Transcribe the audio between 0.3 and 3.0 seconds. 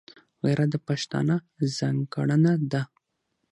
غیرت د پښتانه ځانګړنه ده